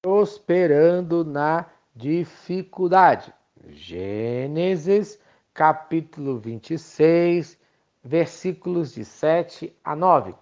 [0.00, 3.32] prosperando na dificuldade.
[3.70, 5.18] Gênesis,
[5.52, 7.58] capítulo 26,
[8.02, 10.34] versículos de 7 a 9.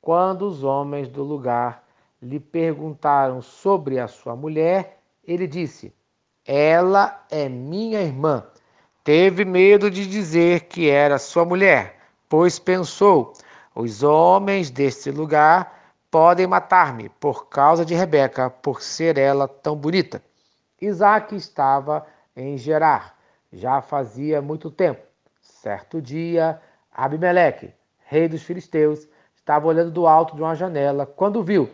[0.00, 1.86] Quando os homens do lugar
[2.20, 5.92] lhe perguntaram sobre a sua mulher, ele disse:
[6.46, 8.44] Ela é minha irmã.
[9.04, 11.98] Teve medo de dizer que era sua mulher,
[12.28, 13.32] pois pensou:
[13.74, 15.81] os homens deste lugar
[16.12, 20.22] podem matar-me por causa de Rebeca, por ser ela tão bonita.
[20.78, 23.16] Isaac estava em Gerar,
[23.50, 25.00] já fazia muito tempo.
[25.40, 26.60] Certo dia,
[26.92, 27.72] Abimeleque,
[28.04, 31.70] rei dos filisteus, estava olhando do alto de uma janela quando viu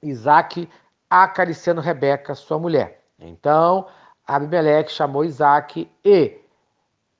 [0.00, 0.68] Isaac
[1.10, 3.02] acariciando Rebeca, sua mulher.
[3.18, 3.88] Então,
[4.24, 6.40] Abimeleque chamou Isaac e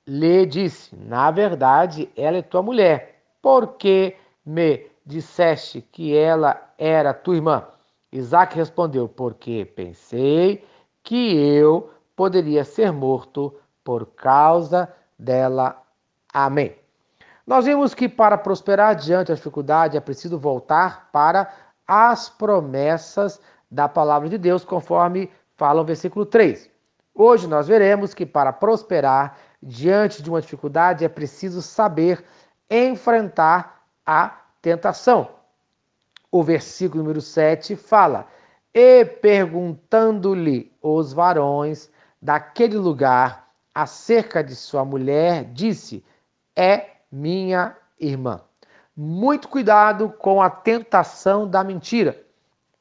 [0.06, 3.20] lhe disse: Na verdade, ela é tua mulher.
[3.42, 7.66] Por que me disseste que ela era tua irmã?
[8.12, 10.64] Isaac respondeu: Porque pensei
[11.02, 15.80] que eu poderia ser morto por causa dela.
[16.32, 16.76] Amém.
[17.46, 21.52] Nós vimos que para prosperar diante da dificuldade é preciso voltar para
[21.86, 26.70] as promessas da palavra de Deus, conforme fala o versículo 3.
[27.14, 32.24] Hoje nós veremos que para prosperar diante de uma dificuldade é preciso saber
[32.70, 35.28] enfrentar a tentação.
[36.30, 38.26] O versículo número 7 fala:
[38.72, 46.04] E perguntando-lhe os varões daquele lugar acerca de sua mulher, disse:
[46.54, 48.40] É minha irmã.
[48.96, 52.20] Muito cuidado com a tentação da mentira.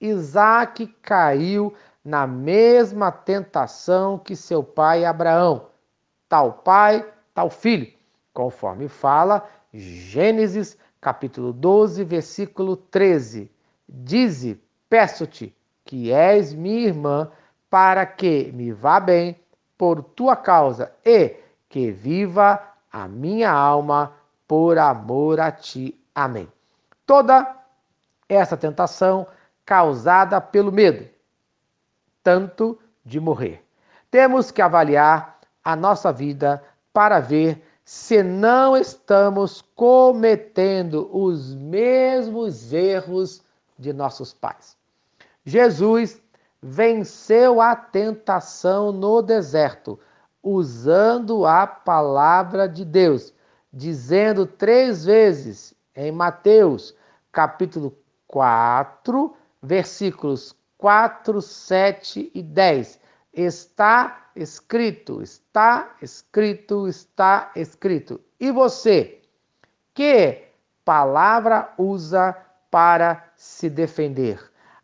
[0.01, 5.67] Isaac caiu na mesma tentação que seu pai Abraão.
[6.27, 7.91] Tal pai, tal filho,
[8.33, 13.51] conforme fala Gênesis capítulo 12, versículo 13.
[13.87, 15.55] Dize, peço-te,
[15.85, 17.31] que és minha irmã,
[17.69, 19.39] para que me vá bem
[19.77, 21.35] por tua causa e
[21.67, 22.61] que viva
[22.91, 24.13] a minha alma
[24.47, 25.99] por amor a ti.
[26.13, 26.51] Amém.
[27.05, 27.55] Toda
[28.27, 29.27] essa tentação
[29.65, 31.07] causada pelo medo,
[32.23, 33.63] tanto de morrer.
[34.09, 43.41] Temos que avaliar a nossa vida para ver se não estamos cometendo os mesmos erros
[43.79, 44.77] de nossos pais.
[45.43, 46.21] Jesus
[46.61, 49.99] venceu a tentação no deserto,
[50.43, 53.33] usando a palavra de Deus,
[53.73, 56.95] dizendo três vezes em Mateus,
[57.31, 57.97] capítulo
[58.27, 62.99] 4, versículos 4, 7 e 10.
[63.33, 68.19] Está escrito, está escrito, está escrito.
[68.39, 69.21] E você,
[69.93, 70.43] que
[70.83, 72.35] palavra usa
[72.71, 74.39] para se defender?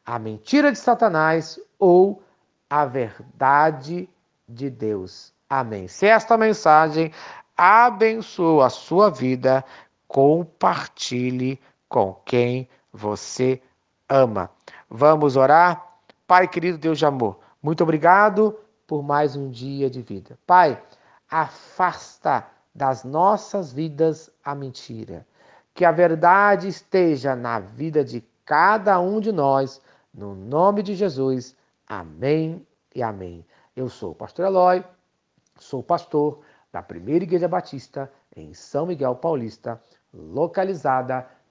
[0.05, 2.21] A mentira de Satanás ou
[2.69, 4.07] a verdade
[4.47, 5.33] de Deus?
[5.49, 5.87] Amém.
[5.87, 7.11] Se esta mensagem
[7.57, 9.63] abençoa a sua vida,
[10.07, 13.61] compartilhe com quem você
[14.09, 14.49] ama.
[14.89, 15.83] Vamos orar?
[16.27, 18.55] Pai querido Deus de amor, muito obrigado
[18.85, 20.37] por mais um dia de vida.
[20.45, 20.79] Pai,
[21.27, 22.45] afasta
[22.75, 25.25] das nossas vidas a mentira.
[25.73, 29.81] Que a verdade esteja na vida de cada um de nós,
[30.13, 31.55] no nome de Jesus.
[31.87, 33.43] Amém e amém.
[33.75, 34.83] Eu sou o pastor Eloy,
[35.57, 39.81] sou pastor da Primeira Igreja Batista em São Miguel Paulista,
[40.13, 41.27] localizada